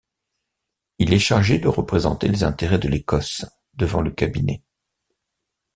Il 0.97 1.13
est 1.13 1.19
chargé 1.19 1.59
de 1.59 1.67
représenter 1.67 2.27
les 2.27 2.43
intérêts 2.43 2.79
de 2.79 2.87
l’Écosse 2.87 3.45
devant 3.75 4.01
le 4.01 4.09
Cabinet. 4.09 4.63